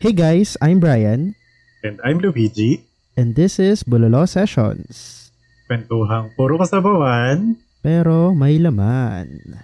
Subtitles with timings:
[0.00, 1.36] Hey guys, I'm Brian,
[1.84, 2.84] And I'm Luigi.
[3.16, 5.28] and this is Bulalo Sessions.
[5.68, 7.56] Kwentuhang puro kasabawan.
[7.80, 9.60] Pero may laman.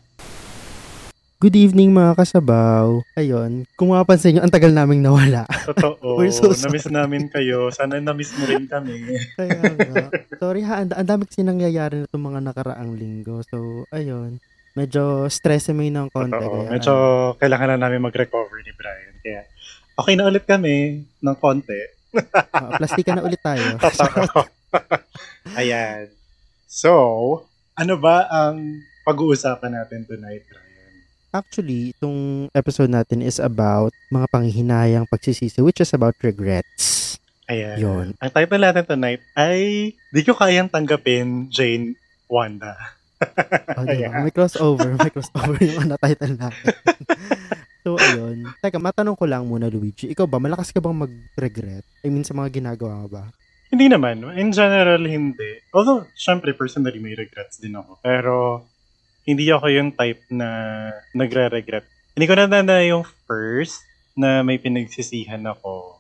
[1.37, 3.05] Good evening mga kasabaw.
[3.13, 5.45] Ayun, kung mapapansin nyo, ang tagal naming nawala.
[5.69, 6.17] Totoo.
[6.21, 6.69] We're so sorry.
[6.69, 7.69] namiss namin kayo.
[7.69, 9.05] Sana namiss mo rin kami.
[9.37, 10.09] Kaya nga.
[10.41, 13.45] Sorry ha, ang, ang dami kasi nangyayari na itong mga nakaraang linggo.
[13.53, 14.41] So, ayun.
[14.77, 16.37] Medyo stress may ng konti.
[16.37, 16.69] Totoo.
[16.69, 16.95] Kaya, Medyo
[17.37, 19.17] kailangan na namin mag-recover ni Brian.
[19.21, 19.41] Kaya
[19.97, 21.81] okay na ulit kami ng konti.
[22.17, 23.65] uh, plastika na ulit tayo.
[25.61, 26.13] Ayan.
[26.69, 26.93] So,
[27.77, 30.95] ano ba ang pag-uusapan natin tonight, Brian?
[31.33, 37.17] Actually, itong episode natin is about mga panghihinayang pagsisisi, which is about regrets.
[37.47, 37.77] Ayan.
[37.79, 38.07] Yun.
[38.19, 41.95] Ang title natin tonight ay Di ko kayang tanggapin, Jane
[42.27, 42.75] Wanda.
[43.79, 44.13] Oh, diba?
[44.27, 44.99] May crossover.
[44.99, 46.75] May crossover yung ano title natin.
[48.47, 48.63] So, ayun.
[48.63, 50.07] Teka, matanong ko lang muna, Luigi.
[50.15, 51.85] Ikaw ba, malakas ka bang mag-regret?
[52.05, 53.25] I mean, sa mga ginagawa mo ba?
[53.67, 54.23] Hindi naman.
[54.39, 55.59] In general, hindi.
[55.75, 57.99] Although, syempre, personally, may regrets din ako.
[57.99, 58.63] Pero,
[59.27, 60.49] hindi ako yung type na
[61.11, 61.83] nagre-regret.
[62.15, 63.83] Hindi ko na na yung first
[64.15, 65.99] na may pinagsisihan ako.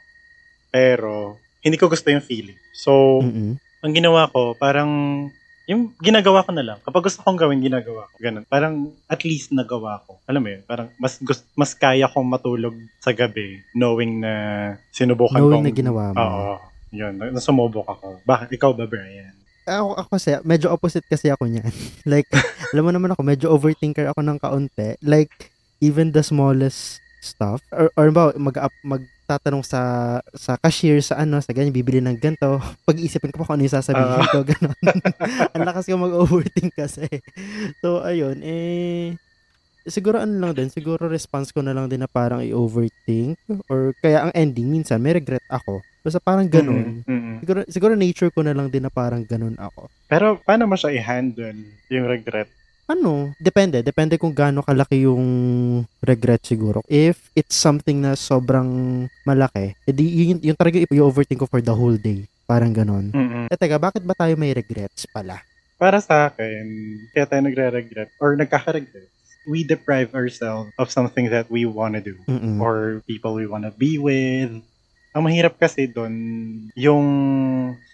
[0.70, 2.56] Pero, hindi ko gusto yung feeling.
[2.70, 3.58] So, Mm-mm.
[3.82, 4.90] ang ginawa ko, parang,
[5.66, 6.78] yung ginagawa ko na lang.
[6.86, 8.14] Kapag gusto kong gawin, ginagawa ko.
[8.22, 8.46] Ganun.
[8.46, 10.22] Parang, at least nagawa ko.
[10.30, 10.62] Alam mo yun?
[10.62, 14.32] Parang, mas, gust, mas kaya kong matulog sa gabi knowing na
[14.94, 15.66] sinubukan Knowing kong...
[15.66, 16.18] na ginawa mo.
[16.22, 16.54] Oo.
[16.94, 17.18] Yun.
[17.34, 18.22] Nasumubok ako.
[18.22, 18.54] Bakit?
[18.54, 19.34] Ikaw ba, Brian?
[19.66, 21.74] Ako, ako kasi, medyo opposite kasi ako niyan.
[22.12, 22.30] like,
[22.70, 24.94] alam mo naman ako, medyo overthinker ako ng kaunti.
[25.02, 25.50] Like,
[25.82, 29.82] even the smallest stuff, or, or ba, mag, magtatanong sa
[30.38, 32.62] sa cashier, sa ano, sa ganyan, bibili ng ganito.
[32.86, 34.30] Pag-iisipin ko pa kung ano yung sasabihin Ah.
[34.30, 34.78] ko, gano'n.
[35.58, 37.10] Ang lakas ko mag-overthink kasi.
[37.82, 39.18] So, ayun, eh,
[39.82, 43.34] siguro ano lang din, siguro response ko na lang din na parang i-overthink
[43.66, 45.82] or kaya ang ending minsan may regret ako.
[46.06, 47.02] Basta parang ganun.
[47.02, 47.36] Mm, mm.
[47.42, 49.90] Siguro, siguro nature ko na lang din na parang ganun ako.
[50.06, 52.46] Pero paano mo siya i-handle yung regret?
[52.86, 53.82] Ano, depende.
[53.82, 55.26] Depende kung gaano kalaki yung
[55.98, 56.86] regret siguro.
[56.86, 61.98] If it's something na sobrang malaki, edi yun, yung talaga i-overthink ko for the whole
[61.98, 62.30] day.
[62.46, 63.10] Parang ganun.
[63.10, 63.50] Mm-mm.
[63.50, 65.42] Eh teka, bakit ba tayo may regrets pala?
[65.76, 66.62] Para sa akin,
[67.10, 69.10] kaya tayo nagre-regret or nagkaka-regret,
[69.50, 72.62] we deprive ourselves of something that we wanna do Mm-mm.
[72.62, 74.62] or people we wanna be with.
[75.10, 76.14] Ang mahirap kasi doon,
[76.78, 77.06] yung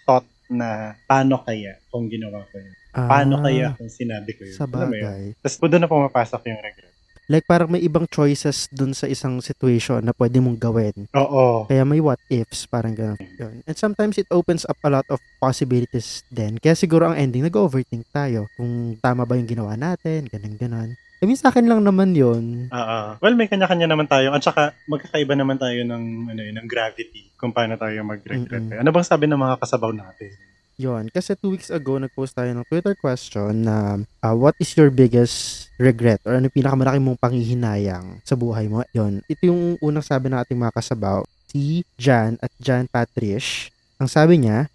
[0.05, 2.77] thought na paano kaya kung ginawa ko yun?
[2.93, 4.55] Paano Ah, kaya kung sinabi ko yun?
[4.55, 5.03] Sa Alam mo yun?
[5.03, 5.23] bagay.
[5.41, 6.91] Tapos doon na pumapasok yung regret.
[7.23, 11.07] Like parang may ibang choices dun sa isang situation na pwede mong gawin.
[11.15, 11.63] Oo.
[11.65, 13.15] Kaya may what ifs, parang ganun.
[13.39, 13.63] Yun.
[13.63, 16.59] And sometimes it opens up a lot of possibilities din.
[16.59, 18.51] Kaya siguro ang ending, nag-overthink tayo.
[18.53, 20.91] Kung tama ba yung ginawa natin, ganun ganon
[21.23, 22.99] I mean, sa akin lang naman yon Oo.
[23.23, 24.35] Well, may kanya-kanya naman tayo.
[24.35, 28.59] At saka, magkakaiba naman tayo ng, ano, yun, ng gravity kung paano tayo mag-regret.
[28.59, 28.83] Mm-mm.
[28.83, 30.35] Ano bang sabi ng mga kasabaw natin?
[30.77, 31.09] Yon.
[31.13, 35.69] Kasi two weeks ago, nag-post tayo ng Twitter question na ah, what is your biggest
[35.77, 38.81] regret or ano pinakamalaki mong panghihinayang sa buhay mo?
[38.93, 39.21] Yon.
[39.29, 41.21] Ito yung unang sabi ng ating mga kasabaw.
[41.53, 43.69] Si Jan at Jan Patrish.
[44.01, 44.73] Ang sabi niya,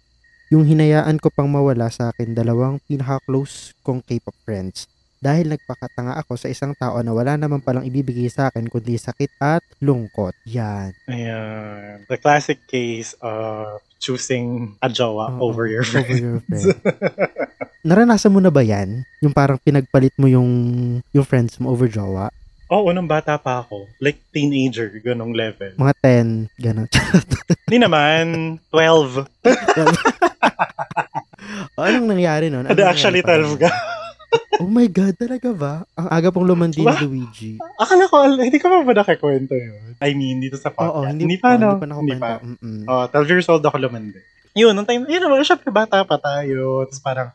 [0.49, 4.87] yung hinayaan ko pang mawala sa akin dalawang pinaka-close kong K-pop friends
[5.19, 9.35] dahil nagpakatanga ako sa isang tao na wala naman palang ibibigay sa akin kundi sakit
[9.39, 10.31] at lungkot.
[10.47, 10.95] Yan.
[11.11, 12.07] Ayan.
[12.07, 16.19] The classic case of choosing a jowa Oo, over your over friend.
[16.23, 16.79] your friend.
[17.83, 19.03] Naranasan mo na ba yan?
[19.19, 20.49] Yung parang pinagpalit mo yung
[21.11, 22.31] yung friends mo over jowa?
[22.69, 23.89] Oo, nung bata pa ako.
[23.97, 25.73] Like teenager, ganong level.
[25.73, 25.93] Mga
[26.53, 26.87] 10, gano'n.
[27.65, 28.25] Hindi naman,
[28.69, 29.25] 12.
[31.77, 32.69] o, anong nangyari nun?
[32.69, 33.73] Hindi, actually, nangyari 12 pa?
[33.73, 33.98] ka.
[34.59, 35.73] Oh my God, talaga ba?
[35.95, 36.95] Ang aga pong lumandi ni?
[36.99, 37.51] Luigi.
[37.79, 39.95] Akala ko, hindi ka pa ba nakakwento yun?
[40.03, 40.99] I mean, dito sa podcast.
[40.99, 41.79] Oo, hindi, pa, pa, no?
[41.79, 42.85] hindi pa Hindi nakakwento.
[42.85, 42.91] pa.
[42.91, 44.19] Oh, 12 years old ako lumandi.
[44.59, 46.83] Yun, nung time, yun naman, syempre bata pa tayo.
[46.83, 47.29] Tapos parang,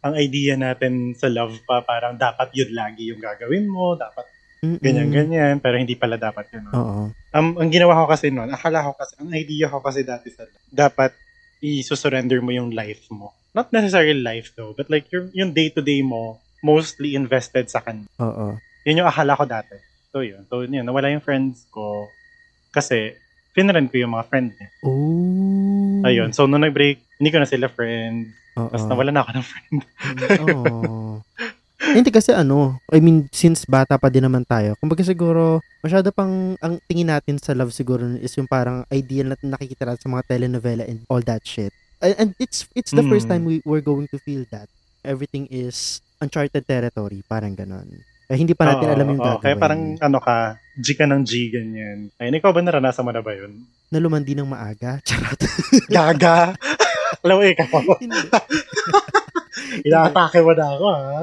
[0.00, 4.24] ang idea natin sa love pa, parang dapat yun lagi yung gagawin mo, dapat
[4.60, 6.64] ganyan-ganyan, pero hindi pala dapat yun.
[6.68, 6.72] no?
[6.72, 7.02] Oo.
[7.32, 10.48] Ang, ang ginawa ko kasi noon, akala ko kasi, ang idea ko kasi dati sa
[10.68, 11.12] dapat
[11.60, 13.32] i-surrender mo yung life mo.
[13.52, 18.06] Not necessarily life though, but like your, yung day-to-day mo, mostly invested sa kanya.
[18.20, 18.56] Oo.
[18.84, 19.76] Yun yung akala ko dati.
[20.10, 20.44] So yun.
[20.48, 22.08] So yun, nawala yung friends ko
[22.70, 23.16] kasi
[23.52, 24.68] finrend ko yung mga friend niya.
[24.86, 26.06] Oh.
[26.06, 26.30] Ayun.
[26.32, 28.30] So nung nag-break, hindi ko na sila friend.
[28.56, 28.70] Oo.
[28.70, 29.80] Tapos nawala na ako ng friend.
[30.44, 31.22] Oo.
[31.80, 36.54] Hindi kasi ano, I mean, since bata pa din naman tayo, kumbaga siguro, masyado pang,
[36.60, 40.26] ang tingin natin sa love siguro is yung parang ideal na nakikita natin sa mga
[40.28, 41.72] telenovela and all that shit.
[41.98, 43.32] And, and it's it's the first Mm.
[43.32, 44.68] time we we're going to feel that.
[45.04, 47.88] Everything is uncharted territory, parang ganon.
[48.30, 49.26] Kaya hindi pa natin Oo, alam yung oo.
[49.26, 49.42] gagawin.
[49.42, 50.36] Kaya parang ano ka,
[50.78, 51.98] G ka ng G, ganyan.
[52.20, 53.66] Ayun, ikaw ba naranasan mo na ba yun?
[53.90, 55.00] na lumandi ng maaga.
[55.06, 55.40] Charot.
[55.90, 56.54] Gaga!
[57.26, 57.66] Alam mo, ikaw.
[59.86, 61.20] Inaatake mo na ako, ha?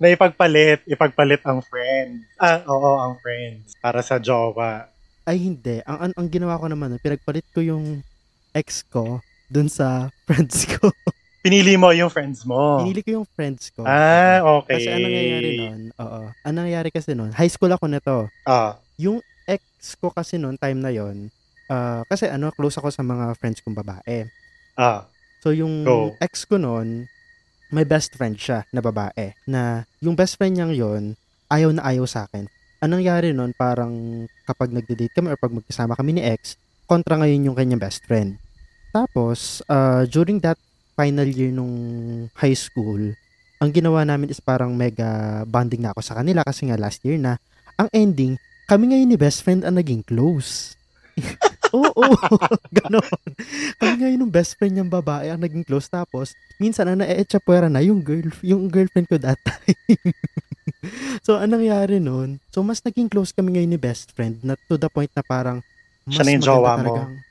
[0.00, 2.24] na ipagpalit, ipagpalit ang friend.
[2.36, 3.76] Ah, oo, ang friends.
[3.80, 4.88] Para sa jowa.
[5.24, 5.80] Ay, hindi.
[5.84, 8.04] Ang, ang, ang ginawa ko naman, pinagpalit ko yung
[8.52, 10.92] ex ko dun sa friends ko.
[11.40, 12.84] Pinili mo yung friends mo.
[12.84, 13.80] Pinili ko yung friends ko.
[13.88, 14.76] Ah, okay.
[14.76, 15.80] Kasi anong nangyayari nun?
[15.96, 16.20] Oo.
[16.44, 17.32] Anong nangyayari kasi nun?
[17.32, 18.28] High school ako nito.
[18.44, 21.32] Ah, Yung ex ko kasi nun, time na yon
[21.66, 24.28] ah, kasi ano, close ako sa mga friends kong babae.
[24.76, 25.08] ah,
[25.40, 26.12] So, yung Go.
[26.20, 27.08] ex ko nun,
[27.72, 29.32] may best friend siya na babae.
[29.48, 31.02] Na yung best friend niyang yon
[31.48, 32.44] ayaw na ayaw sa akin.
[32.78, 33.92] Anong nangyari nun, parang
[34.44, 38.36] kapag nagde-date kami or pag magkasama kami ni ex, kontra ngayon yung kanyang best friend.
[38.92, 40.60] Tapos, ah, during that
[41.00, 41.72] final year nung
[42.36, 43.16] high school,
[43.56, 47.16] ang ginawa namin is parang mega bonding na ako sa kanila kasi nga last year
[47.16, 47.40] na.
[47.80, 48.32] Ang ending,
[48.68, 50.76] kami ngayon ni best friend ang naging close.
[51.72, 52.04] Oo,
[52.78, 53.06] ganon.
[53.80, 57.80] Kami ngayon ng best friend niyang babae ang naging close tapos minsan na naechapuera na
[57.80, 59.78] yung girl yung girlfriend ko that time.
[61.24, 62.42] so anong nangyari nun?
[62.52, 65.62] So mas naging close kami ngayon ni best friend na to the point na parang
[66.04, 66.82] mas Siya na yung jowa mo?
[66.84, 67.29] talagang-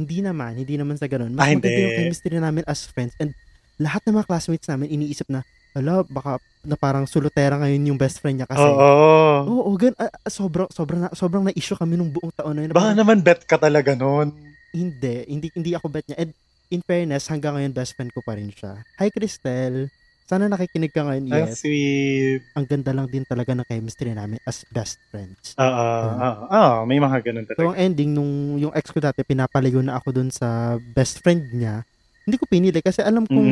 [0.00, 1.30] Hindi naman, hindi naman sa ganun.
[1.30, 1.84] Mas Ah, maganda hindi.
[1.84, 3.36] yung chemistry namin as friends and
[3.76, 8.18] lahat ng mga classmates namin iniisip na ala, baka na parang sulutera ngayon yung best
[8.18, 8.60] friend niya kasi.
[8.60, 9.60] oo.
[9.60, 12.72] Oo, gan ah, ah, sobrang sobrang na, sobrang na-issue kami nung buong taon na yun.
[12.72, 14.32] Baka naman bet ka talaga nun.
[14.70, 16.18] hindi, hindi hindi ako bet niya.
[16.18, 16.30] And
[16.70, 18.82] in fairness, hanggang ngayon best friend ko pa rin siya.
[18.96, 19.88] Hi Cristel.
[20.30, 21.26] Sana nakikinig ka ngayon.
[21.26, 21.58] Ang Yes.
[21.58, 22.46] sweet.
[22.54, 25.58] Ang ganda lang din talaga ng chemistry namin as best friends.
[25.58, 27.74] Oo, oo, oo, may mga ganun So talaga.
[27.74, 31.82] ang ending nung yung ex ko dati pinapalayo na ako dun sa best friend niya.
[32.22, 33.50] Hindi ko pinili kasi alam kong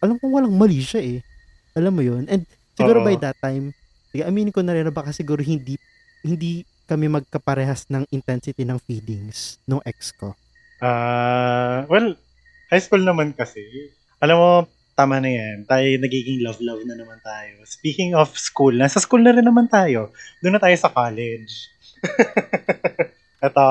[0.00, 1.18] alam kong walang mali siya eh.
[1.76, 2.24] Alam mo 'yun.
[2.24, 3.08] And siguro Oo.
[3.12, 3.76] by that time,
[4.08, 5.76] sige aminin ko na rin na baka siguro hindi
[6.24, 10.32] hindi kami magkaparehas ng intensity ng feelings nung ex ko.
[10.80, 12.16] Ah, well,
[12.72, 13.92] high school naman kasi.
[14.24, 14.50] Alam mo,
[14.94, 15.66] tama na yan.
[15.66, 17.62] Tayo nagiging love-love na naman tayo.
[17.66, 20.14] Speaking of school, nasa school na rin naman tayo.
[20.38, 21.50] Doon na tayo sa college.
[23.44, 23.66] Ito,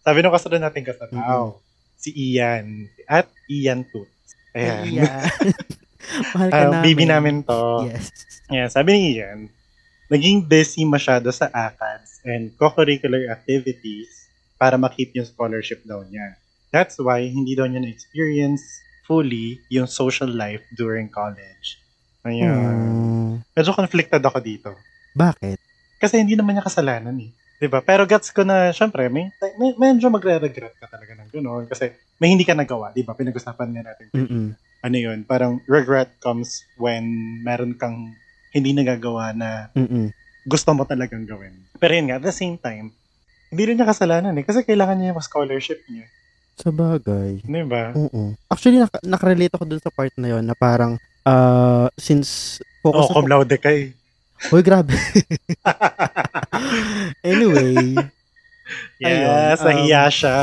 [0.00, 1.58] sabi nung kasunod natin kasanaw,
[1.94, 2.86] si Ian.
[3.04, 4.38] At Ian Toots.
[4.54, 4.80] Ayan.
[4.80, 5.26] Ay, yeah.
[6.32, 6.84] Mahal ka Ah, namin.
[6.86, 7.84] baby namin to.
[7.84, 8.08] Yes.
[8.48, 9.50] Ayan, sabi ni Ian,
[10.08, 14.08] naging busy masyado sa ACADS and co-curricular activities
[14.56, 16.38] para makip yung scholarship daw niya.
[16.70, 18.64] That's why hindi daw niya na-experience
[19.08, 21.80] fully yung social life during college.
[22.22, 22.52] Ayan.
[22.52, 24.70] Hmm, Medyo conflicted ako dito.
[25.10, 25.56] bakit?
[25.96, 27.32] Kasi hindi naman niya kasalanan eh.
[27.58, 27.82] 'Di ba?
[27.82, 31.66] Pero gets ko na, syempre, may, may medyo magre-regret ka talaga ng gano'n.
[31.66, 33.18] Kasi may hindi ka nagawa, 'di ba?
[33.18, 34.06] Pinag-usapan nga natin.
[34.14, 34.46] Mm-mm.
[34.78, 35.26] Ano yun?
[35.26, 37.02] Parang regret comes when
[37.42, 38.14] meron kang
[38.54, 40.14] hindi nagagawa na Mm-mm.
[40.44, 41.66] gusto mo talagang gawin.
[41.74, 42.94] Pero yun nga, at the same time,
[43.50, 44.46] hindi rin niya kasalanan eh.
[44.46, 46.06] Kasi kailangan niya yung scholarship niya.
[46.58, 47.38] Sa bagay.
[47.40, 47.94] Di ba?
[47.94, 48.34] Oo.
[48.50, 53.14] Actually, nak- nakarelate ako dun sa part na yon na parang, uh, since focus oh,
[53.14, 53.94] cum laude ka eh.
[54.50, 54.94] Hoy, grabe.
[57.26, 57.94] anyway,
[59.00, 60.36] Yes, Ayun, um, nahiya siya.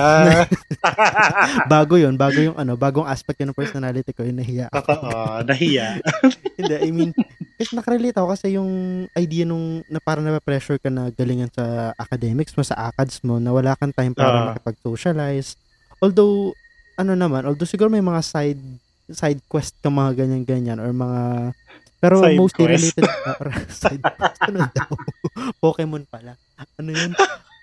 [1.74, 4.72] bago yon bago yung ano, bagong aspect yun ng personality ko, yung nahiya.
[4.74, 6.02] Totoo, nahiya.
[6.58, 7.12] Hindi, I mean,
[7.54, 8.72] kasi nakarelate ako kasi yung
[9.14, 13.54] idea nung na parang na-pressure ka na galingan sa academics mo, sa ACADS mo, na
[13.54, 14.46] wala kang time para Ah.
[14.50, 15.54] makipag-socialize.
[16.00, 16.54] Although,
[16.96, 18.62] ano naman, although siguro may mga side
[19.06, 21.54] side quest ka mga ganyan-ganyan or mga
[22.02, 22.74] pero Side mostly quest.
[22.74, 24.90] related uh, or side quest ano daw
[25.62, 26.34] Pokemon pala
[26.78, 27.12] ano yun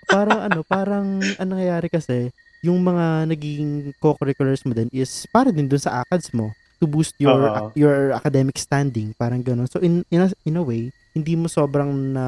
[0.07, 2.31] parang ano parang ano nangyayari kasi
[2.63, 6.47] yung mga naging co-curriculars mo din is para din dun sa ACADS mo
[6.79, 7.75] to boost your Oo.
[7.75, 11.91] your academic standing parang gano'n so in in a, in a way hindi mo sobrang
[12.15, 12.25] na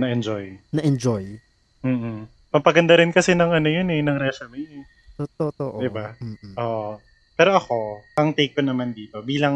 [0.00, 0.56] Na-enjoy.
[0.72, 1.36] na enjoy
[1.84, 2.24] Mm-mm.
[2.48, 4.84] Pampaganda rin kasi ng ano yun eh, ng resume eh.
[5.16, 6.16] totoo Diba?
[6.16, 6.54] Mm-mm.
[6.56, 6.96] Oo.
[7.34, 7.78] Pero ako,
[8.14, 9.54] ang take ko naman dito, bilang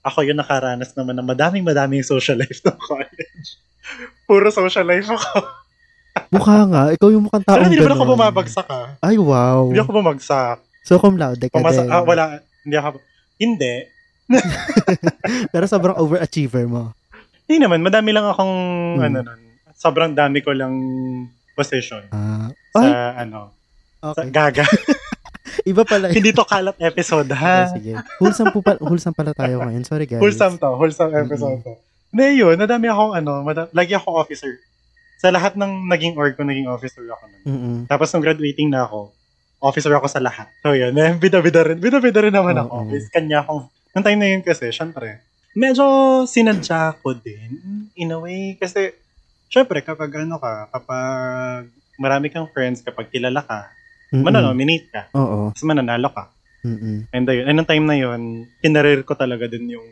[0.00, 3.48] ako yung nakaranas naman ng madaming madaming social life ng college.
[4.26, 5.42] Puro social life ako.
[6.28, 8.92] mukha nga ikaw yung mukhang taong Pero hindi naman ako bumabagsak ah.
[9.00, 10.58] ay wow Hindi ako bumagsak.
[10.82, 12.24] so cum laude ka Pumasa- din ah, wala.
[12.62, 12.98] Hindi ako.
[13.38, 13.74] Hindi.
[15.52, 16.92] pero sobrang overachiever mo
[17.42, 17.80] Hindi naman.
[17.80, 18.54] Madami lang akong,
[18.94, 19.02] Hmm.
[19.02, 19.40] ano nun.
[19.72, 20.72] Sobrang dami ko lang
[21.52, 22.02] position.
[22.10, 22.92] ah Sa, ay
[23.22, 23.52] ano,
[24.00, 24.64] sa okay gaga.
[25.70, 26.18] iba pala yun.
[26.18, 27.70] Hindi to kalat episode, Okay, ha?
[27.70, 27.92] sige.
[28.18, 29.84] Wholesome, po pa, wholesome pala tayo ngayon.
[29.84, 30.18] Sorry, guys.
[30.18, 30.70] Wholesome to.
[30.74, 31.76] Wholesome episode to.
[32.10, 32.56] Hindi yun.
[32.56, 34.58] Nadami akong, ano, mada- lagi akong officer.
[35.20, 37.42] Sa lahat ng naging org ko, naging officer ako nun.
[37.46, 37.76] Mm-mm.
[37.86, 39.12] Tapos nung graduating na ako,
[39.62, 40.50] officer ako sa lahat.
[40.60, 41.78] So yun, eh, bida-bida rin.
[41.78, 42.74] Bida-bida rin naman ako.
[42.82, 42.90] Oo.
[42.90, 45.22] Is kanya akong, nung time na yun kasi, syempre,
[45.54, 45.84] medyo
[46.24, 47.60] sinadya ko din,
[47.94, 48.58] in a way.
[48.58, 48.96] Kasi,
[49.52, 51.68] syempre, kapag ano ka, kapag
[52.00, 53.68] marami kang friends, kapag kilala ka,
[54.08, 54.24] Mm-mm.
[54.24, 55.52] manonominate ka, Oo.
[55.52, 56.32] tapos mananalo ka.
[56.64, 57.12] Mm-mm.
[57.12, 59.88] And ayun, and time na yun, kinarir ko talaga din yung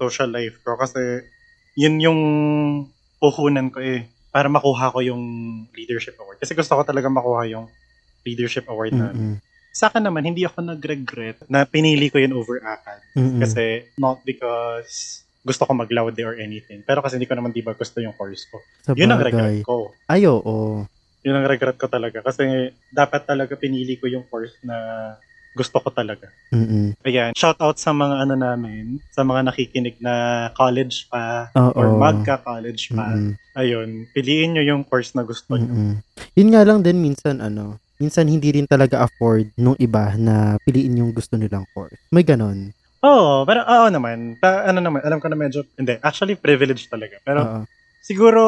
[0.00, 1.28] social life ko kasi
[1.76, 2.20] yun yung
[3.20, 5.22] puhunan ko eh para makuha ko yung
[5.76, 6.40] leadership award.
[6.40, 7.68] Kasi gusto ko talaga makuha yung
[8.24, 9.12] leadership award na.
[9.12, 9.36] Mm-mm.
[9.72, 13.00] Sa akin naman, hindi ako nag-regret na pinili ko yun over ACAD.
[13.16, 13.40] Mm-mm.
[13.44, 16.86] Kasi not because gusto ko mag-laude or anything.
[16.86, 18.62] Pero kasi hindi ko naman di ba gusto yung course ko.
[18.86, 19.90] Sa Yun ang regret ko.
[20.06, 20.86] Ay, oo.
[21.22, 22.22] Yun ang regret ko talaga.
[22.22, 24.76] Kasi dapat talaga pinili ko yung course na
[25.52, 26.32] gusto ko talaga.
[26.48, 26.96] Mm-mm.
[27.04, 31.76] Ayan, shout out sa mga ano namin, sa mga nakikinig na college pa Oo.
[31.76, 33.12] or magka-college pa.
[33.12, 33.36] Mm-mm.
[33.52, 35.68] Ayun, piliin nyo yung course na gusto nyo.
[35.68, 35.92] Mm-mm.
[36.40, 41.04] Yun nga lang din minsan ano, minsan hindi rin talaga afford nung iba na piliin
[41.04, 42.00] yung gusto nilang course.
[42.08, 42.72] May ganon.
[43.02, 44.38] Oo, pero oo naman.
[44.38, 47.18] Pa, ano naman, alam ko na medyo, hindi, actually privileged talaga.
[47.26, 47.62] Pero Oo.
[47.98, 48.42] siguro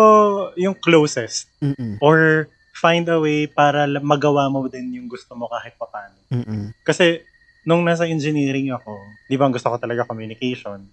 [0.54, 1.98] yung closest Mm-mm.
[1.98, 6.18] or find a way para magawa mo din yung gusto mo kahit paano.
[6.30, 6.70] Mm-mm.
[6.86, 7.26] Kasi
[7.66, 8.94] nung nasa engineering ako,
[9.26, 10.86] di ba gusto ko talaga communication,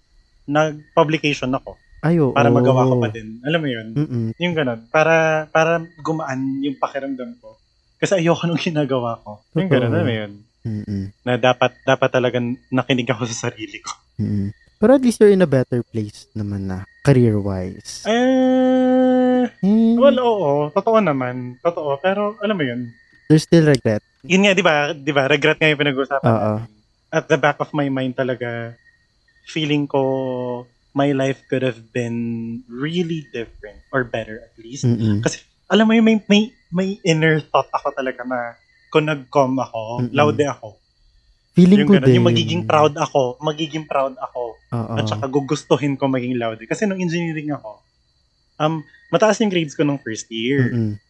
[0.46, 2.34] nag-publication ako Ay, oo.
[2.34, 3.38] para magawa ko pa din.
[3.46, 3.86] Alam mo yun?
[3.94, 4.26] Mm-mm.
[4.42, 4.90] Yung ganun.
[4.90, 7.62] Para, para gumaan yung pakiramdam ko.
[8.02, 9.46] Kasi ayoko nung ginagawa ko.
[9.54, 10.32] Yung ganun, alam mo yun?
[10.62, 11.10] Mm-mm.
[11.26, 12.38] Na dapat, dapat talaga
[12.70, 13.92] nakinig ako sa sarili ko.
[14.22, 14.54] Mm-mm.
[14.82, 18.02] Pero at least you're in a better place naman na career-wise.
[18.06, 19.22] Eh,
[19.62, 20.52] Hmm, well, oo.
[20.74, 21.58] Totoo naman.
[21.62, 21.98] Totoo.
[22.02, 22.90] Pero, alam mo yun?
[23.30, 24.04] there's still regret.
[24.28, 24.92] Yun nga, di ba?
[24.92, 25.24] Di ba?
[25.24, 26.54] Regret nga yung pinag-uusapan Oo.
[27.08, 28.76] At the back of my mind talaga,
[29.48, 34.84] feeling ko my life could have been really different or better at least.
[34.84, 35.24] Mm-mm.
[35.24, 35.40] Kasi
[35.72, 38.52] alam mo yung may, may, may inner thought ako talaga na
[38.92, 40.12] kung nag-com ako, Mm-mm.
[40.12, 40.76] laude ako.
[41.52, 42.16] Feeling Yung, ko ganun, din.
[42.16, 44.56] yung magiging proud ako, magiging proud ako.
[44.70, 44.94] Oo.
[44.94, 46.60] At saka gugustuhin ko maging laude.
[46.62, 47.80] Kasi nung engineering ako,
[48.58, 50.68] um, mataas yung grades ko nung first year.
[50.70, 51.00] Mm-mm.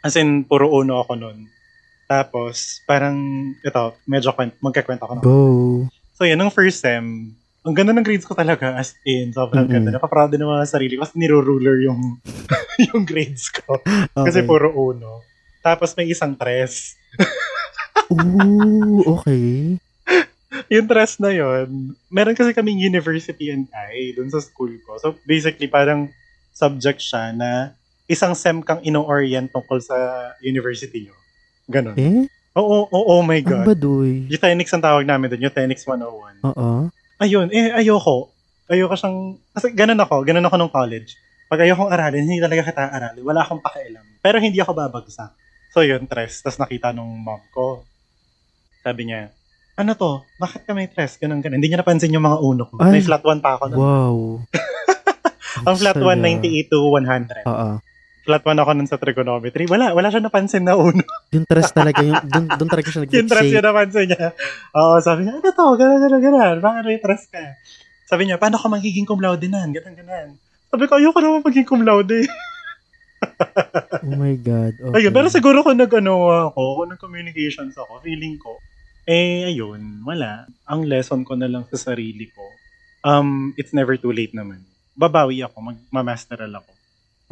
[0.00, 1.48] As in, puro uno ako nun.
[2.04, 3.16] Tapos, parang,
[3.56, 5.12] ito, medyo kwent, magkakwento ako.
[5.14, 5.38] ng- Go.
[6.12, 9.76] So, yun, nung first sem, ang ganda ng grades ko talaga, as in, sobrang Mm-mm.
[9.78, 9.94] ganda.
[9.94, 12.18] Napaproud din naman sa sarili ko kasi niro-ruler yung,
[12.90, 13.80] yung grades ko.
[14.12, 14.48] Kasi Okay.
[14.48, 15.22] puro uno.
[15.62, 16.98] Tapos may isang tres.
[18.10, 19.78] Ooh, okay.
[20.74, 25.00] Yung tres na yon meron kasi kaming university and I dun sa school ko.
[25.00, 26.12] So, basically, parang
[26.52, 27.72] subject siya na
[28.10, 29.96] isang sem kang ino-orient tungkol sa
[30.44, 31.16] university nyo.
[31.70, 31.96] Ganon.
[31.96, 32.28] Eh?
[32.52, 33.64] Oo, oo, oh, my Ang God.
[33.72, 34.28] baduy.
[34.28, 36.44] Euthenix ang tawag namin dun, Euthenix 101.
[36.44, 36.92] Oo.
[37.16, 38.28] Ayun, eh, ayoko.
[38.68, 41.16] Ayoko siyang, kasi ganun ako, ganun ako nung college.
[41.48, 43.24] Pag ayokong aralin, hindi talaga kita aralin.
[43.24, 44.04] Wala akong pakialam.
[44.20, 45.32] Pero hindi ako babagsak.
[45.72, 46.44] So yun, tres.
[46.44, 47.80] Tapos nakita nung mom ko.
[48.84, 49.32] Sabi niya,
[49.72, 50.20] ano to?
[50.36, 51.16] Bakit ka may tres?
[51.16, 51.56] Ganun, ganun.
[51.56, 52.76] Hindi niya napansin yung mga uno ko.
[52.76, 53.00] Ay.
[53.00, 53.64] May flat 1 pa ako.
[53.72, 53.78] nun.
[53.80, 54.16] Wow.
[55.68, 56.38] Ang flat 1, Saya.
[56.38, 57.48] 98 to 100.
[57.48, 57.68] Oo.
[58.22, 59.64] Flat 1 ako nun sa trigonometry.
[59.66, 61.02] Wala, wala siya napansin na uno.
[61.34, 63.56] Yung tres talaga, yung, dun, dun talaga siya yung tres nag-shake.
[63.56, 64.26] yun napansin niya.
[64.76, 65.66] Oo, sabi niya, ano to?
[65.74, 66.56] Ganun, ganun, ganun.
[66.60, 67.40] Bakit may tres ka?
[68.06, 69.72] Sabi niya, paano ka magiging cum laude nan?
[69.72, 70.28] Ganun, ganun.
[70.68, 72.28] Sabi ko, ayoko naman maging cum laude.
[74.02, 74.74] Oh my God.
[74.78, 74.94] Okay.
[74.98, 78.58] Ayun, pero siguro kung nag-ano ako, kung nag-communications ako, feeling ko,
[79.06, 80.46] eh, ayun, wala.
[80.66, 82.42] Ang lesson ko na lang sa sarili ko,
[83.02, 84.62] um, it's never too late naman.
[84.94, 85.56] Babawi ako,
[85.88, 86.70] mag-masteral ako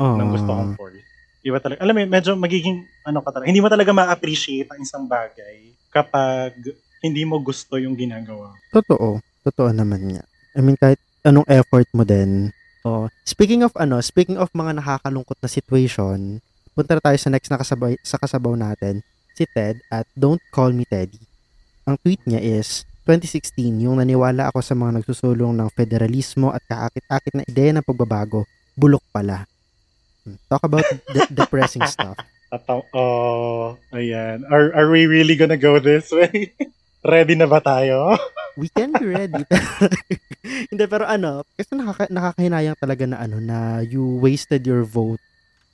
[0.00, 0.16] Oh.
[0.16, 1.04] ng gusto kong course.
[1.44, 1.84] Iba talaga.
[1.84, 6.56] Alam mo, medyo magiging, ano ka talaga, hindi mo talaga ma-appreciate ang isang bagay kapag
[7.04, 8.56] hindi mo gusto yung ginagawa.
[8.72, 9.20] Totoo.
[9.40, 10.22] Totoo naman nga.
[10.56, 12.52] I mean, kahit anong effort mo din.
[12.80, 16.40] Oh, speaking of ano, speaking of mga nakakalungkot na situation,
[16.72, 19.04] punta na tayo sa next na kasabay, sa kasabaw natin,
[19.36, 21.20] si Ted at Don't Call Me Teddy.
[21.84, 27.32] Ang tweet niya is, 2016, yung naniwala ako sa mga nagsusulong ng federalismo at kaakit-akit
[27.36, 29.44] na ideya ng pagbabago, bulok pala.
[30.24, 32.16] Hmm, Talk about de- depressing stuff.
[32.48, 34.42] Tataw, oh, ayan.
[34.48, 36.56] Are, are we really gonna go this way?
[37.04, 38.16] Ready na ba tayo?
[38.60, 39.40] we can be ready.
[40.70, 45.20] Hindi, pero ano, kasi nakaka- nakakahinayang talaga na ano, na you wasted your vote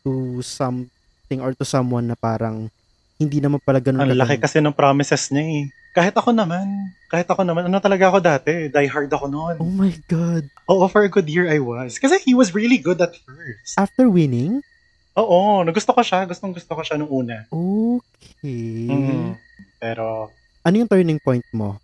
[0.07, 2.71] to something or to someone na parang
[3.17, 5.65] hindi naman pala ganun Ang laki kasi ng promises niya eh.
[5.97, 9.57] Kahit ako naman, kahit ako naman, ano talaga ako dati, die hard ako noon.
[9.57, 10.45] Oh my God.
[10.69, 11.97] Oo, for a good year I was.
[11.97, 13.81] Kasi he was really good at first.
[13.81, 14.61] After winning?
[15.17, 17.49] Oo, nagusto ko siya, gustong gusto ko siya nung una.
[17.49, 18.93] Okay.
[18.93, 19.41] Mm.
[19.81, 20.29] Pero,
[20.61, 21.81] Ano yung turning point mo?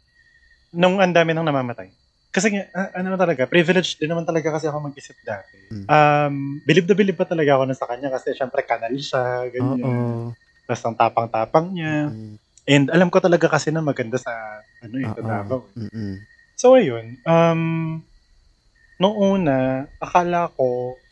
[0.73, 1.93] Nung ang dami nang namamatay.
[2.33, 5.61] Kasi ah, ano talaga, privileged din naman talaga kasi ako mag-isip dati.
[5.69, 5.85] Mm.
[5.85, 9.85] Um, bilib na bilib pa talaga ako na sa kanya kasi syempre kanal siya, ganyan.
[9.85, 10.33] Oo.
[10.65, 12.09] Tapos ang tapang-tapang niya.
[12.09, 14.33] Mm, And alam ko talaga kasi na maganda sa
[14.81, 15.29] ano eh, sa Oo.
[15.29, 15.59] Davao.
[15.77, 15.83] eh.
[15.85, 16.15] mm-mm.
[16.57, 17.63] So ayun, um
[19.03, 21.03] nung una, akala ko,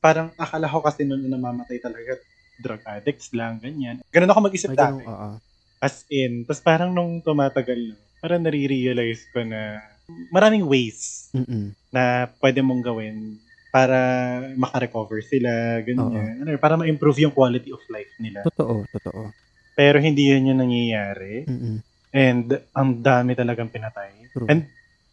[0.00, 2.16] parang akala ko kasi noon na namamatay talaga,
[2.56, 4.00] drug addicts lang, ganyan.
[4.08, 5.04] Ganun ako mag-isip Ay, dati.
[5.04, 5.28] ganun, oo.
[5.76, 9.80] As in, tapos parang nung tumatagal na, parang nare-realize ko na
[10.30, 11.74] maraming ways Mm-mm.
[11.90, 13.36] na pwede mong gawin
[13.74, 13.98] para
[14.56, 16.40] makarecover sila, ganyan.
[16.40, 18.40] Ano, para ma-improve yung quality of life nila.
[18.48, 19.36] Totoo, totoo.
[19.76, 21.44] Pero hindi yun yung nangyayari.
[21.44, 21.84] Mm-mm.
[22.08, 24.32] And ang dami talagang pinatay.
[24.32, 24.48] True.
[24.48, 24.64] And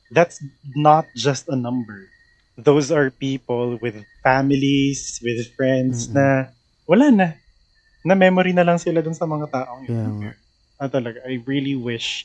[0.07, 2.07] that's not just a number.
[2.55, 6.15] Those are people with families, with friends Mm-mm.
[6.15, 6.27] na
[6.87, 7.27] wala na.
[8.07, 10.23] Na memory na lang sila dun sa mga taong yun.
[10.23, 10.33] nga.
[10.79, 12.23] Ah, talaga, I really wish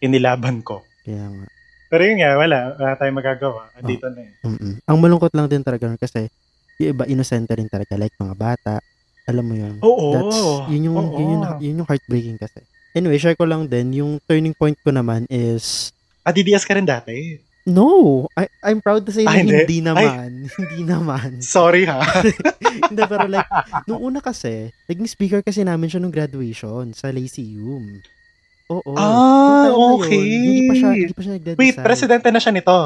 [0.00, 0.84] inilaban ko.
[1.02, 1.46] Kaya nga.
[1.86, 2.58] Pero yun nga, wala.
[2.74, 3.62] Wala tayong magagawa.
[3.78, 4.32] Dito na eh.
[4.42, 4.74] Mm-mm.
[4.82, 6.26] Ang malungkot lang din talaga kasi
[6.76, 8.74] yung iba innocent rin talaga like mga bata.
[9.26, 9.74] Alam mo yun.
[9.82, 10.06] Oo.
[10.12, 11.14] That's, yun yung, Oo.
[11.14, 12.62] yun, yung, yun yung heartbreaking kasi.
[12.90, 15.90] Anyway, share ko lang din, yung turning point ko naman is,
[16.26, 17.38] Ah, DDS ka rin dati.
[17.66, 19.54] no, I, I'm proud to say Ah, na hindi?
[19.62, 20.46] hindi naman.
[20.58, 21.42] Hindi naman.
[21.42, 22.02] Sorry ha.
[22.90, 23.46] hindi, pero like,
[23.84, 28.02] nung una kasi, naging speaker kasi namin siya nung graduation sa Lyceum.
[28.66, 28.92] Oo.
[28.98, 30.22] ah, na yun, okay.
[30.26, 31.60] Hindi pa siya, hindi pa siya nagdadasal.
[31.62, 32.78] Wait, presidente na siya nito.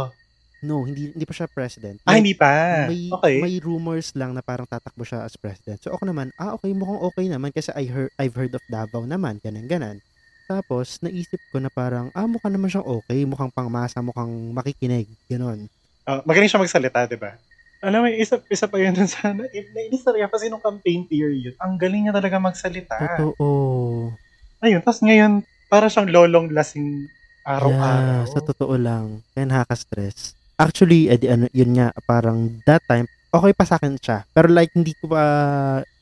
[0.60, 1.96] No, hindi hindi pa siya president.
[2.04, 2.84] Ah, hindi pa.
[2.84, 3.40] may, okay.
[3.40, 5.80] may rumors lang na parang tatakbo siya as president.
[5.80, 9.08] So ako naman, ah okay, mukhang okay naman kasi I heard, I've heard of Davao
[9.08, 10.04] naman, ganun ganan.
[10.44, 15.64] Tapos naisip ko na parang, ah mukha naman siyang okay, mukhang pangmasa, mukhang makikinig, ganun.
[16.04, 17.40] Ah, magaling siya magsalita, di ba?
[17.80, 21.56] Alam mo, isa, isa pa yun dun sa, na, nainis talaga kasi nung campaign period,
[21.56, 23.16] ang galing niya talaga magsalita.
[23.16, 24.12] Totoo.
[24.60, 27.06] Ayun, tapos ngayon, para siyang lolong lasing
[27.46, 28.26] araw-araw.
[28.26, 29.22] Yeah, sa totoo lang.
[29.32, 30.34] Kaya nakaka-stress.
[30.60, 34.26] Actually, edi, ano, yun nga, parang that time, okay pa sa akin siya.
[34.34, 35.22] Pero like, hindi ko pa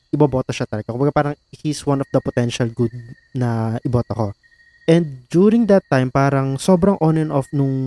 [0.09, 0.89] iboboto siya talaga.
[0.89, 2.91] Kumbaga parang he's one of the potential good
[3.37, 4.27] na iboto ko.
[4.89, 7.77] And during that time, parang sobrang on and off nung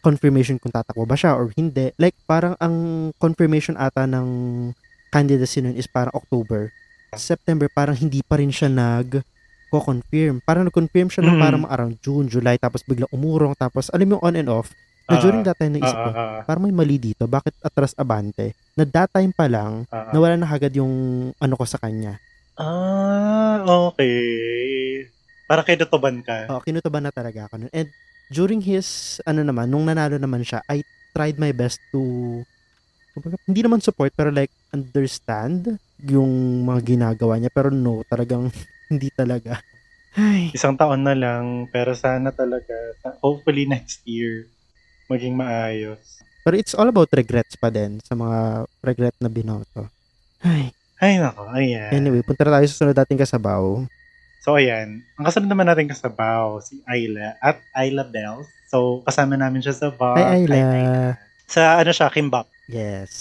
[0.00, 1.92] confirmation kung tatakbo ba siya or hindi.
[2.00, 4.26] Like, parang ang confirmation ata ng
[5.12, 6.72] candidacy nun is parang October.
[7.12, 9.20] September, parang hindi pa rin siya nag
[9.68, 10.40] ko-confirm.
[10.42, 11.42] Parang nag-confirm siya ng Mm.
[11.42, 14.70] parang around June, July, tapos biglang umurong, tapos alam mo yung on and off,
[15.06, 17.54] na Ah, during that time naisip Ah, ko, ah, ah, parang may mali dito, bakit
[17.62, 18.54] atras abante?
[18.74, 20.10] Na that time pa lang, ah, ah.
[20.10, 20.92] nawala na agad yung
[21.38, 22.18] ano ko sa kanya.
[22.56, 23.62] Ah,
[23.92, 25.06] okay.
[25.46, 26.50] Para kay Dotoban ka.
[26.50, 27.70] Oh, kinutuban na talaga ako nun.
[27.70, 27.86] And
[28.32, 30.82] during his, ano naman, nung nanalo naman siya, I
[31.14, 32.42] tried my best to,
[33.46, 37.48] hindi naman support, pero like, understand yung mga ginagawa niya.
[37.54, 38.50] Pero no, talagang
[38.86, 39.60] hindi talaga.
[40.16, 42.72] Ay, Isang taon na lang, pero sana talaga,
[43.20, 44.48] hopefully next year,
[45.06, 46.24] maging maayos.
[46.40, 49.90] Pero it's all about regrets pa din sa mga regret na binoto.
[50.40, 51.92] Ay, Ay, nako, ayan.
[51.92, 53.84] anyway, punta na tayo sa sunod dating kasabaw.
[54.40, 55.04] So, ayan.
[55.20, 58.48] Ang kasunod naman natin kasabaw, si Ayla at Ayla Bells.
[58.72, 60.16] So, kasama namin siya sa bar.
[60.16, 61.20] Hi, Ayla.
[61.44, 62.48] Sa, ano siya, Kimbap.
[62.72, 63.12] Yes.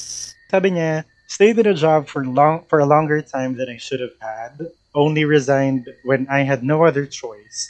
[0.48, 4.00] Sabi niya, stayed in a job for long for a longer time than I should
[4.00, 4.72] have had.
[4.96, 7.68] Only resigned when I had no other choice.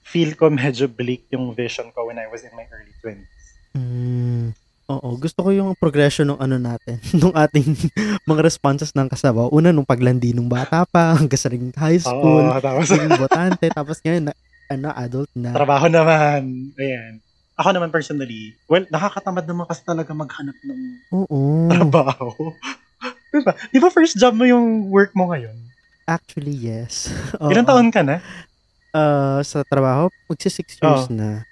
[0.00, 3.28] Feel ko medyo bleak yung vision ko when I was in my early 20s.
[3.76, 4.56] Mm,
[4.88, 7.76] oo, gusto ko yung progression ng ano natin, nung ating
[8.30, 9.52] mga responses ng kasabaw.
[9.52, 13.64] Una, nung paglandi nung bata pa, hanggang sa ring high school, Oo, tapos naging botante,
[13.68, 14.34] tapos ngayon, na,
[14.72, 15.52] ano, adult na.
[15.52, 16.72] trabaho naman.
[16.80, 17.20] Ayan.
[17.52, 20.80] Ako naman personally, well, nakakatamad naman kasi talaga maghanap ng
[21.12, 21.68] Oo.
[21.68, 22.56] trabaho.
[23.28, 23.52] diba?
[23.68, 25.56] Di ba first job mo yung work mo ngayon?
[26.04, 27.08] Actually, yes.
[27.52, 27.70] Ilang Oo.
[27.70, 28.18] taon ka na?
[28.92, 31.14] Ah, sa trabaho, magsi six years Oo.
[31.14, 31.46] na.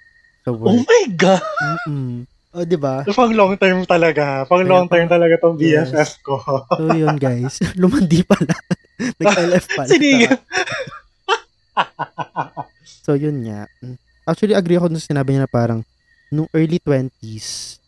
[0.45, 1.41] Sa Oh my God!
[1.87, 2.29] Mm-mm.
[2.51, 3.07] O, di ba?
[3.07, 4.43] Pang long term talaga.
[4.43, 5.87] Pang long term talaga tong Yes.
[5.89, 6.35] BFF ko.
[6.77, 7.63] So, yun, guys.
[7.81, 8.51] Lumandi pala.
[8.99, 9.87] Nag-LF pala.
[9.87, 10.41] Sinigang.
[13.01, 13.65] So, yun nga.
[14.27, 15.79] Actually, agree ako sa sinabi niya na parang
[16.29, 17.80] nung early 20s,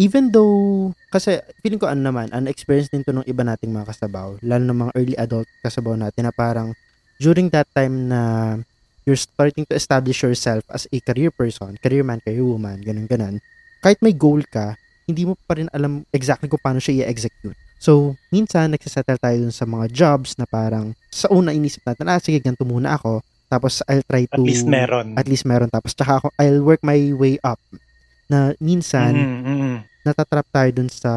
[0.00, 3.92] even though, kasi feeling ko ano naman, an experience din to ng iba nating mga
[3.92, 6.72] kasabaw, lalo ng mga early adult kasabaw natin na parang
[7.20, 8.56] during that time na
[9.04, 13.36] you're starting to establish yourself as a career person, career man, career woman, ganun ganun,
[13.84, 14.72] kahit may goal ka,
[15.04, 17.56] hindi mo pa rin alam exactly kung paano siya i-execute.
[17.80, 22.20] So, minsan, nagsasettle tayo dun sa mga jobs na parang sa una inisip natin, ah,
[22.20, 23.24] sige, ganito muna ako.
[23.48, 24.36] Tapos, I'll try to...
[24.36, 25.16] At least meron.
[25.16, 25.72] At least meron.
[25.72, 27.58] Tapos, tsaka ako, I'll work my way up.
[28.28, 29.78] Na minsan, Mm, mm, mm.
[30.02, 31.10] Natatrap tayo dun sa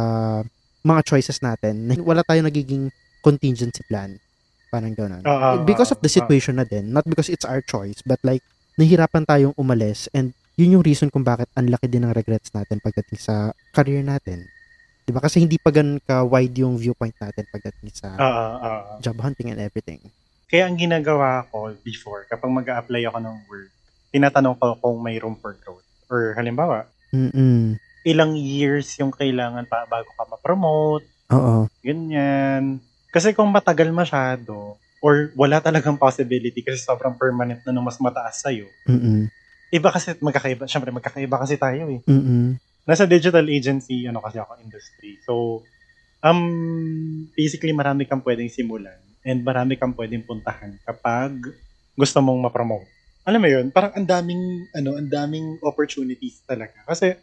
[0.84, 1.88] mga choices natin.
[1.88, 2.92] Na wala tayo nagiging
[3.24, 4.20] contingency plan.
[4.68, 5.24] Parang gano'n.
[5.24, 6.92] Oo, because of the oo, situation na din.
[6.92, 8.44] Not because it's our choice, but like,
[8.74, 12.82] nahirapan tayong umalis and yun yung reason kung bakit ang laki din ng regrets natin
[12.82, 14.50] pagdating sa career natin.
[15.06, 18.92] 'Di ba Kasi hindi pa ganun ka-wide yung viewpoint natin pagdating sa Oo, oo.
[18.98, 20.02] job hunting and everything.
[20.50, 23.70] Kaya ang ginagawa ko before, kapag mag apply ako ng work,
[24.14, 25.86] tinatanong ko kung may room for growth.
[26.10, 27.78] Or halimbawa, Mm-mm.
[28.04, 31.68] Ilang years yung kailangan pa bago ka ma-promote, Oo.
[31.80, 32.84] ganyan.
[33.10, 38.40] Kasi kung matagal masyado, or wala talagang possibility kasi sobrang permanent na nung mas mataas
[38.40, 39.28] sa'yo, Mm-mm.
[39.72, 42.00] iba kasi magkakaiba, syempre magkakaiba kasi tayo eh.
[42.08, 42.56] Mm-mm.
[42.88, 45.20] Nasa digital agency, ano kasi ako, industry.
[45.24, 45.64] So,
[46.24, 51.36] um, basically marami kang pwedeng simulan and marami kang pwedeng puntahan kapag
[51.96, 52.88] gusto mong ma-promote.
[53.24, 56.76] Alam mo yun, parang ang daming, ano, ang daming opportunities talaga.
[56.84, 57.16] Kasi,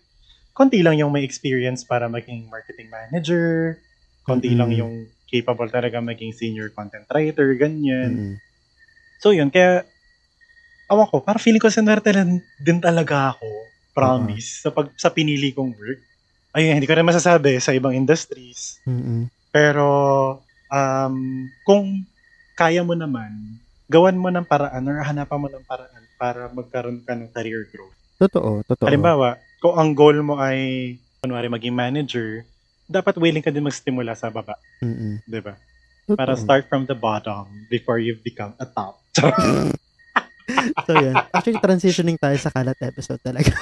[0.52, 3.78] konti lang yung may experience para maging marketing manager,
[4.26, 4.60] konti Mm-mm.
[4.60, 4.94] lang yung
[5.30, 8.10] capable talaga maging senior content writer, ganyan.
[8.18, 8.34] Mm-mm.
[9.22, 9.86] So yun, kaya
[10.90, 13.46] awan ko, parang feeling ko sinwerte lang din talaga ako,
[13.94, 16.00] promise, sa pag sa pinili kong work.
[16.50, 18.82] Ayun, hindi ko rin masasabi sa ibang industries.
[18.82, 19.30] Mm-mm.
[19.54, 19.86] Pero
[20.66, 21.16] um,
[21.62, 22.02] kung
[22.58, 23.30] kaya mo naman,
[23.86, 27.94] gawan mo ng paraan or hanapan mo ng paraan para magkaroon ka ng career growth.
[28.18, 28.86] Totoo, totoo.
[28.86, 32.48] Halimbawa, kung ang goal mo ay kunwari maging manager,
[32.88, 35.20] dapat willing ka din magstimula sa baba, Mm-mm.
[35.28, 35.54] 'di ba?
[36.16, 38.98] Para start from the bottom before you become a top.
[40.86, 41.14] So, yun.
[41.30, 43.50] Actually, transitioning tayo sa kalat episode talaga.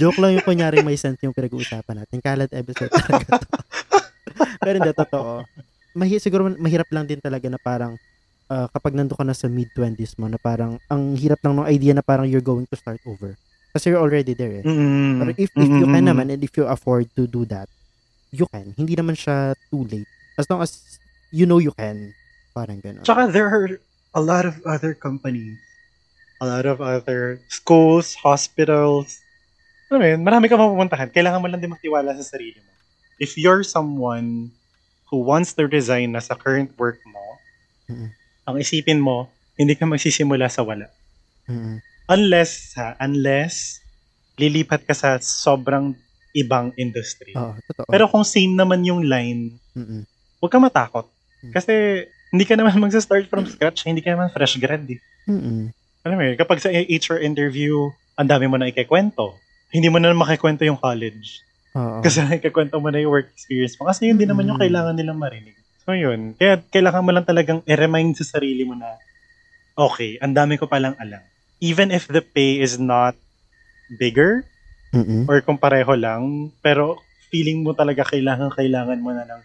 [0.00, 2.18] Joke lang yung kunyari may sense yung pinag-uusapan natin.
[2.24, 3.48] Kalat episode talaga to.
[4.64, 5.44] Pero hindi, totoo.
[5.96, 7.96] Mahi, siguro mahirap lang din talaga na parang
[8.50, 11.92] ah, kapag nando ka na sa mid-20s mo na parang ang hirap lang ng idea
[11.94, 13.34] na parang you're going to start over.
[13.76, 14.64] Kasi you're already there eh.
[14.64, 15.20] Mm.
[15.20, 16.08] Pero if, if you can Mm-mm.
[16.08, 17.68] naman and if you afford to do that,
[18.32, 18.72] you can.
[18.72, 20.08] Hindi naman siya too late.
[20.40, 20.80] As long as
[21.28, 22.16] you know you can.
[22.56, 23.04] Parang gano'n.
[23.04, 23.76] Tsaka there are
[24.16, 25.60] a lot of other companies,
[26.40, 29.20] a lot of other schools, hospitals.
[29.92, 31.12] Mo yun, marami ka mapupuntahan.
[31.12, 32.72] Kailangan mo lang din magtiwala sa sarili mo.
[33.20, 34.56] If you're someone
[35.12, 37.24] who wants to resign na sa current work mo,
[37.92, 38.10] Mm-mm.
[38.46, 39.26] Ang isipin mo,
[39.58, 40.86] hindi ka magsisimula sa wala.
[41.50, 41.82] Mm-mm.
[42.06, 43.82] Unless, ha, unless
[44.38, 45.98] lilipat ka sa sobrang
[46.36, 47.34] ibang industry.
[47.34, 47.88] Oo, totoo.
[47.90, 50.06] Pero kung same naman yung line, Mm-mm.
[50.38, 51.08] huwag ka matakot.
[51.42, 51.52] Hmm.
[51.56, 55.00] Kasi hindi ka naman magsa-start from scratch, hindi ka naman fresh grad eh.
[55.26, 55.72] Mm-mm.
[56.06, 59.34] Alam mo yun, kapag sa HR interview, ang dami mo na ikikwento.
[59.74, 61.42] Hindi mo na makikwento yung college.
[61.74, 62.04] Oo.
[62.04, 63.88] Kasi ikikwento mo na yung work experience mo.
[63.88, 65.55] Kasi yun din naman yung kailangan nilang marinig.
[65.86, 68.98] So yun, kaya kailangan mo lang talagang i-remind sa sarili mo na,
[69.78, 71.22] okay, ang dami ko palang alam.
[71.62, 73.14] Even if the pay is not
[73.94, 74.42] bigger,
[74.90, 75.30] Mm-mm.
[75.30, 76.98] or kung pareho lang, pero
[77.30, 79.40] feeling mo talaga kailangan kailangan mo na ng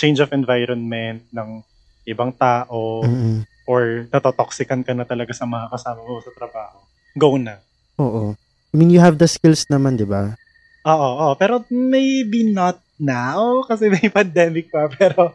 [0.00, 1.60] change of environment, ng
[2.08, 3.44] ibang tao, Mm-mm.
[3.68, 6.80] or natotoxican ka na talaga sa mga kasama mo sa trabaho.
[7.12, 7.60] Go na.
[8.00, 8.32] Oo.
[8.72, 10.40] I mean, you have the skills naman, di ba?
[10.88, 11.34] Oo, oo.
[11.36, 14.88] Pero maybe not now kasi may pandemic pa.
[14.88, 15.32] Pero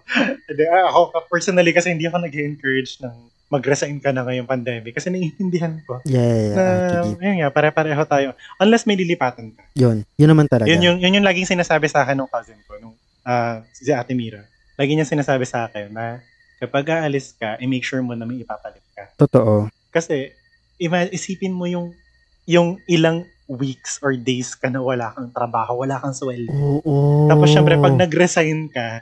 [0.68, 3.16] ah, ako personally kasi hindi ako nag-encourage ng
[3.48, 6.56] mag-resign ka na ngayong pandemic kasi naiintindihan ko Yeah, yeah, yeah.
[6.56, 7.16] na actually.
[7.24, 8.30] yun nga, pare-pareho tayo.
[8.60, 9.64] Unless may lilipatan ka.
[9.72, 10.04] Yun.
[10.20, 10.68] Yun naman talaga.
[10.68, 14.12] Yun yung, yun yung laging sinasabi sa akin ng cousin ko, nung, ah, si Ate
[14.12, 14.44] Mira.
[14.76, 16.20] Lagi niya sinasabi sa akin na
[16.60, 19.16] kapag aalis ka, i-make sure mo na may ipapalit ka.
[19.16, 19.72] Totoo.
[19.96, 20.36] Kasi,
[20.76, 21.96] ima- isipin mo yung
[22.44, 26.52] yung ilang weeks or days ka na wala kang trabaho, wala kang sweldo.
[26.52, 27.28] Oo.
[27.32, 29.02] Tapos syempre, pag nag-resign ka,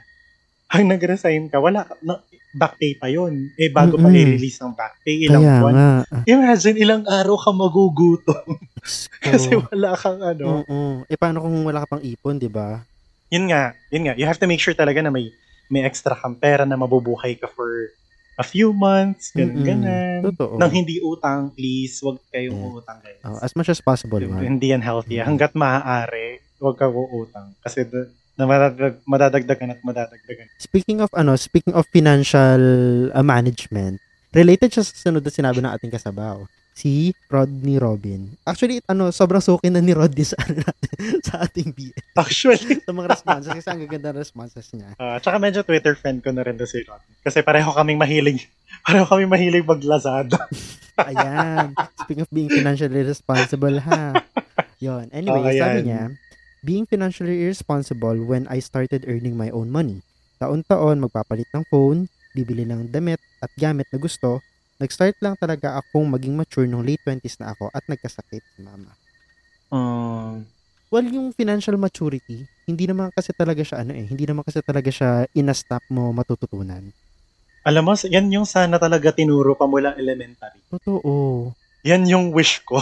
[0.66, 2.22] pag nag-resign ka, wala na,
[2.56, 3.52] back pay pa yun.
[3.58, 4.16] Eh, bago pa Mm-mm.
[4.16, 5.74] i-release ng back pay, ilang Kaya buwan.
[5.74, 5.90] nga.
[6.24, 8.46] Imagine, ilang araw ka magugutom
[9.20, 10.64] kasi wala kang ano.
[10.64, 10.78] Oo.
[11.10, 12.80] Eh, paano kung wala ka pang ipon, di ba?
[13.28, 14.14] Yun nga, yun nga.
[14.14, 15.34] You have to make sure talaga na may
[15.66, 17.90] may extra kang pera na mabubuhay ka for
[18.36, 20.20] a few months, ganun.
[20.32, 20.60] Totoo.
[20.60, 22.78] Nang hindi utang, please, wag kayong Yeah.
[22.78, 23.20] utang, guys.
[23.24, 24.60] Oh, as much as possible, man.
[24.60, 25.16] Hindi yan healthy.
[25.16, 25.26] Mm.
[25.32, 27.56] Hanggat maaari, huwag ka uutang.
[27.64, 30.52] Kasi da- na madadag, madadagdagan at madadagdagan.
[30.60, 32.60] Speaking of ano, speaking of financial
[33.08, 33.96] uh, management,
[34.36, 36.44] related siya sa sunod na sinabi ng ating kasabaw.
[36.76, 38.36] Si Rodney Robin.
[38.44, 40.36] Actually, ano, sobrang suki na ni Rodney sa,
[41.26, 41.96] sa ating BL.
[42.12, 42.76] Actually.
[42.86, 43.48] sa mga responses.
[43.56, 44.92] Kasi ang gaganda ng responses niya.
[45.00, 47.00] Uh, tsaka medyo Twitter friend ko na rin si Ron.
[47.24, 48.44] Kasi pareho kaming mahilig.
[48.84, 50.36] Pareho kaming mahilig maglazada.
[51.00, 51.72] Ayan.
[52.04, 54.20] Speaking of being financially responsible, ha?
[54.76, 55.08] Yon.
[55.16, 55.60] Anyway, Oh, ayan.
[55.64, 56.02] sabi niya,
[56.60, 60.04] being financially irresponsible when I started earning my own money.
[60.36, 64.44] Taon-taon, magpapalit ng phone, bibili ng damit at gamit na gusto.
[64.76, 68.92] Nag-start lang talaga akong maging mature nung late 20s na ako at nagkasakit si mama.
[69.72, 70.44] Um,
[70.86, 74.86] Well, yung financial maturity, hindi naman kasi talaga siya ano eh, hindi naman kasi talaga
[74.86, 76.94] siya ina-stop mo matututunan.
[77.66, 80.62] alam mo, yan yung sana talaga tinuro pa mula elementary.
[80.70, 81.50] Totoo.
[81.82, 82.78] Yan yung wish ko.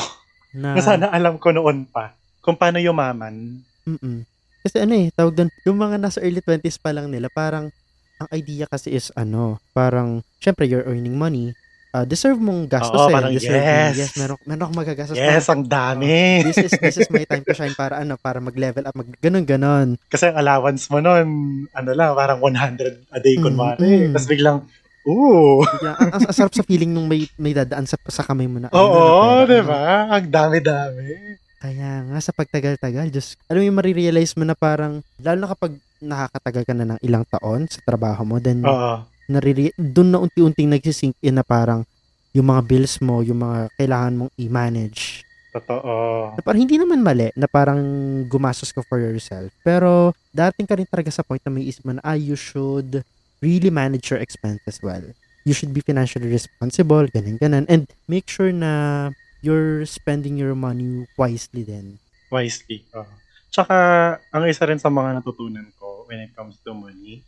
[0.53, 2.13] Na, Na sana alam ko noon pa.
[2.45, 3.65] Kung paano yumaman.
[3.89, 4.29] Mm-mm.
[4.61, 7.73] Kasi ano eh, tawag doon, yung mga nasa early 20s pa lang nila, parang,
[8.21, 11.57] ang idea kasi is ano, parang, syempre you're earning money,
[11.95, 13.15] ah, deserve mong gastos Oo, eh.
[13.15, 13.95] parang deserve yes.
[13.97, 15.15] Yes, meron, meron akong magagastos.
[15.15, 16.43] Yes, ang dami.
[16.43, 19.45] this is this is my time to shine para ano, para mag-level up, mag ganun
[19.45, 19.89] ganon.
[20.05, 21.27] Kasi ang allowance mo nun,
[21.71, 23.79] ano lang, parang 100 a day, Mm, kunwari.
[23.81, 24.13] mm.
[24.13, 24.59] Tapos biglang,
[25.05, 25.63] ooh.
[25.63, 28.59] Bigla- ang, ang, ang sarap sa feeling nung may may dadaan sa sa kamay mo
[28.59, 28.69] na.
[28.69, 29.69] ano, Oo, pera, di ano.
[29.69, 29.81] ba?
[30.13, 31.09] Ang dami-dami.
[31.57, 35.73] Kaya nga sa pagtagal-tagal, just alam mo yung marirealize mo na parang lalo na kapag
[35.99, 39.01] nakakatagal ka na ng ilang taon sa trabaho mo, then Oo.
[39.29, 41.85] Nariri doon na unti-unting nagsisink in na parang
[42.35, 45.23] yung mga bills mo, yung mga kailangan mong i-manage.
[45.55, 46.35] Totoo.
[46.35, 47.79] Na parang hindi naman mali na parang
[48.27, 49.55] gumastos ka for yourself.
[49.63, 53.07] Pero dating ka rin talaga sa point na may isip mo na, ah, you should
[53.39, 55.05] really manage your expenses well.
[55.47, 57.71] You should be financially responsible, ganun, ganun.
[57.71, 62.03] And make sure na you're spending your money wisely din.
[62.35, 62.83] Wisely.
[62.97, 63.15] Oo.
[63.55, 63.77] Tsaka,
[64.35, 67.23] ang isa rin sa mga natutunan ko when it comes to money,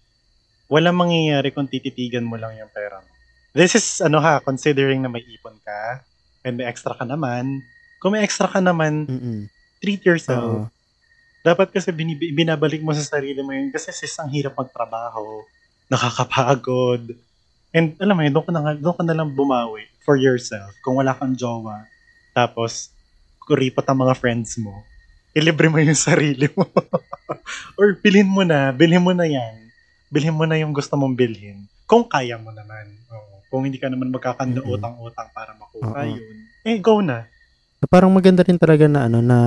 [0.67, 3.11] walang mangyayari kung tititigan mo lang yung pera mo.
[3.57, 6.05] This is, ano ha, considering na may ipon ka,
[6.47, 7.65] and may extra ka naman.
[7.99, 9.51] Kung may extra ka naman, Mm-mm.
[9.83, 10.69] treat yourself.
[10.69, 10.75] Oo.
[11.43, 15.47] Dapat kasi binib- binabalik mo sa sarili mo yun kasi sis, ang hirap magtrabaho,
[15.91, 17.15] nakakapagod.
[17.71, 20.75] And alam mo yun, doon ka na, doon ka na lang bumawi for yourself.
[20.83, 21.87] Kung wala kang jowa,
[22.35, 22.91] tapos
[23.43, 24.83] kuripot ang mga friends mo,
[25.35, 26.67] ilibre mo yung sarili mo.
[27.79, 29.66] Or bilhin mo na, bilhin mo na yan.
[30.09, 31.67] Bilhin mo na yung gusto mong bilhin.
[31.85, 32.91] Kung kaya mo naman.
[33.11, 33.35] Oo.
[33.47, 36.15] Kung hindi ka naman magkakanda utang-utang para makuha Oo.
[36.19, 37.27] yun, eh go na.
[37.87, 39.39] Parang maganda rin talaga na ano na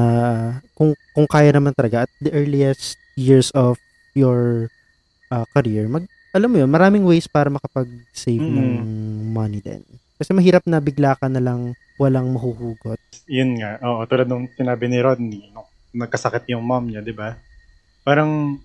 [0.72, 3.76] kung kung kaya naman talaga at the earliest years of
[4.15, 4.72] your
[5.28, 8.54] uh, career, mag alam mo yun, maraming ways para makapag-save Mm.
[8.54, 8.69] ng
[9.34, 9.82] money din.
[10.15, 13.02] Kasi mahirap na bigla ka na lang walang mahuhugot.
[13.26, 17.34] yun nga, oo, tulad nung sinabi ni Rodney, nung nagkasakit yung mom niya, di ba?
[18.06, 18.62] Parang,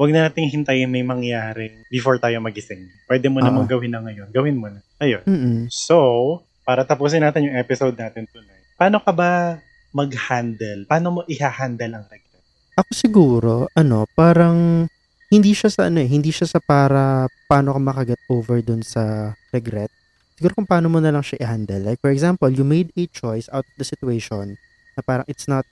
[0.00, 2.88] wag na nating hintayin may mangyari before tayo magising.
[3.04, 4.32] Pwede mo namang gawin na ngayon.
[4.32, 4.80] Gawin mo na.
[4.96, 5.20] Ayun.
[5.28, 5.68] Mm.
[5.68, 9.60] So, para tapusin natin yung episode natin tonight, paano ka ba
[9.92, 10.88] mag-handle?
[10.88, 12.44] Paano mo i-handle ang regret?
[12.80, 14.88] Ako siguro, ano, parang
[15.28, 19.36] hindi siya sa ano eh, hindi siya sa para paano ka makaget over dun sa
[19.52, 19.92] regret.
[20.40, 21.84] Siguro kung paano mo na lang siya i-handle.
[21.84, 24.56] Like for example, you made a choice out of the situation
[24.96, 25.68] na parang it's not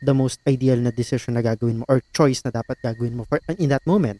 [0.00, 3.40] the most ideal na decision na gagawin mo or choice na dapat gagawin mo for,
[3.60, 4.18] in that moment.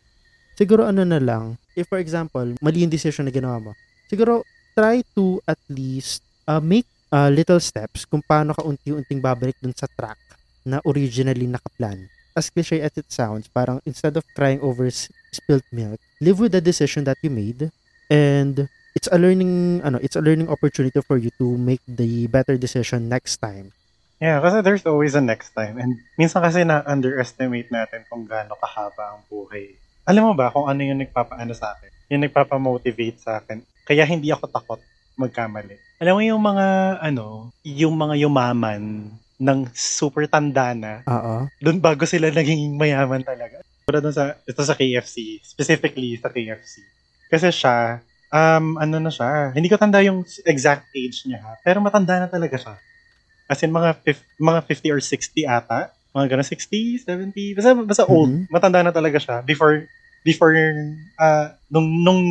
[0.55, 3.73] Siguro ano na lang, if for example, mali yung decision na ginawa mo,
[4.13, 4.45] siguro
[4.77, 9.75] try to at least uh, make uh, little steps kung paano ka unti-unting babalik dun
[9.75, 10.21] sa track
[10.65, 12.07] na originally nakaplan.
[12.37, 14.87] As cliche as it sounds, parang instead of crying over
[15.35, 17.73] spilled milk, live with the decision that you made
[18.13, 22.55] and it's a learning ano, it's a learning opportunity for you to make the better
[22.61, 23.73] decision next time.
[24.21, 25.81] Yeah, kasi there's always a next time.
[25.81, 29.81] And minsan kasi na-underestimate natin kung gaano kahaba ang buhay.
[30.05, 31.89] Alam mo ba kung ano yung nagpapaano sa akin?
[32.13, 33.65] Yung nagpapamotivate sa akin.
[33.89, 34.81] Kaya hindi ako takot
[35.17, 35.81] magkamali.
[36.05, 36.67] Alam mo yung mga,
[37.01, 39.09] ano, yung mga yumaman
[39.41, 41.49] ng super tanda na, Oo.
[41.57, 43.65] doon bago sila naging mayaman talaga.
[43.89, 46.85] Pero doon sa, ito sa KFC, specifically sa KFC.
[47.33, 51.81] Kasi siya, um, ano na siya, hindi ko tanda yung exact age niya ha, pero
[51.81, 52.77] matanda na talaga siya.
[53.51, 55.91] As in, mga, fif- mga 50 or 60 ata.
[56.15, 58.31] Mga gano'n, 60, 70, basta, basta old.
[58.31, 58.47] Mhm.
[58.47, 59.91] Matanda na talaga siya before,
[60.23, 60.55] before,
[61.19, 62.23] uh, nung, nung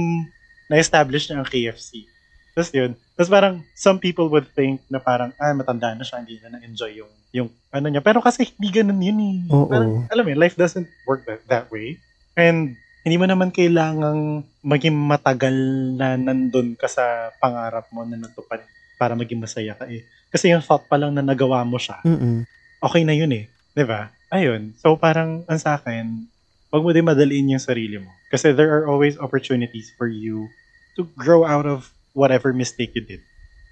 [0.71, 2.07] na-establish niya ang KFC.
[2.55, 2.91] Tapos yun.
[3.19, 6.91] Tapos parang, some people would think na parang, ah, matanda na siya, hindi na na-enjoy
[7.03, 7.99] yung, yung, ano niya.
[7.99, 9.37] Pero kasi hindi ganun yun eh.
[9.51, 9.67] Oo.
[9.67, 11.99] Parang, alam mo life doesn't work that, that way.
[12.39, 15.55] And, hindi mo naman kailangang maging matagal
[15.95, 18.59] na nandun ka sa pangarap mo na natupad
[18.99, 20.03] para maging masaya ka eh.
[20.29, 22.45] Kasi yung thought pa lang na nagawa mo siya, Mm.
[22.81, 23.45] okay na yun eh.
[23.79, 24.11] ba?
[24.29, 24.75] Ayun.
[24.77, 26.29] So parang ang sa akin,
[26.69, 28.11] wag mo din madaliin yung sarili mo.
[28.29, 30.45] Kasi there are always opportunities for you
[30.93, 33.23] to grow out of whatever mistake you did.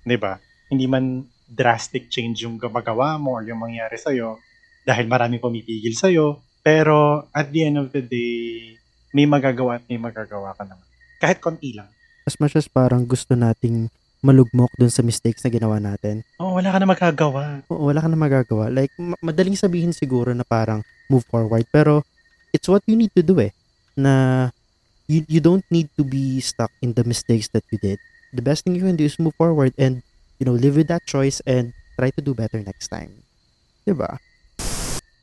[0.07, 0.41] 'Di ba?
[0.71, 1.05] Hindi man
[1.47, 4.39] drastic change yung gumagawa mo or yung mangyari sa'yo
[4.83, 6.39] dahil maraming pumipigil sa'yo.
[6.63, 8.75] Pero at the end of the day,
[9.15, 10.83] may magagawa at may magagawa ka naman.
[11.19, 11.87] Kahit konti lang.
[12.27, 13.87] As much as parang gusto nating
[14.19, 17.61] malugmok dun sa mistakes na ginawa natin, Oh, wala ka na magagawa.
[17.69, 18.67] oo, wala ka na magagawa.
[18.67, 21.63] Like, ma- madaling sabihin siguro na parang move forward.
[21.69, 22.01] Pero,
[22.51, 23.53] it's what you need to do eh.
[23.93, 24.47] Na,
[25.05, 28.01] you, you don't need to be stuck in the mistakes that you did.
[28.33, 30.01] The best thing you can do is move forward and,
[30.41, 33.23] you know, live with that choice and try to do better next time.
[33.87, 34.19] ba?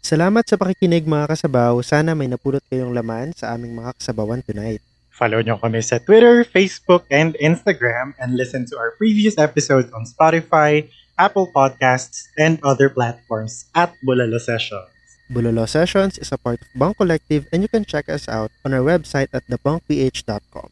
[0.04, 1.80] Salamat sa pakikinig mga kasabaw.
[1.80, 4.80] Sana may napulot kayong laman sa aming mga kasabawan tonight.
[5.14, 10.02] Follow nyo kami sa Twitter, Facebook, and Instagram and listen to our previous episodes on
[10.10, 14.90] Spotify, Apple Podcasts, and other platforms at Bulalo Sessions.
[15.30, 18.74] Bulolo Sessions is a part of Bunk Collective and you can check us out on
[18.74, 20.68] our website at thebunkph.com.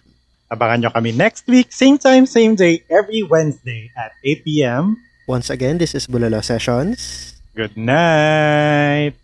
[0.51, 4.99] Abangan nyo kami next week, same time, same day, every Wednesday at 8 p.m.
[5.31, 7.39] Once again, this is Bulalo Sessions.
[7.55, 9.22] Good night!